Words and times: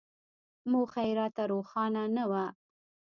موخه 0.71 1.01
یې 1.07 1.13
راته 1.19 1.43
روښانه 1.51 2.03
نه 2.15 2.23
وه. 2.31 2.45